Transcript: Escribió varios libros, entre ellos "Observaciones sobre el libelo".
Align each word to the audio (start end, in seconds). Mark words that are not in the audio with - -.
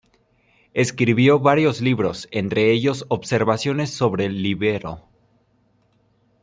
Escribió 0.73 1.37
varios 1.39 1.79
libros, 1.79 2.27
entre 2.31 2.71
ellos 2.71 3.05
"Observaciones 3.09 3.91
sobre 3.93 4.25
el 4.25 4.41
libelo". 4.41 5.03